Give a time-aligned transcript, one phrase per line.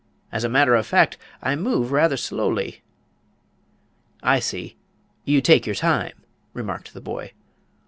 [0.31, 2.81] As a matter of fact, I move rather slowly."
[4.23, 4.75] "I see,
[5.25, 7.33] you take your time," remarked the boy.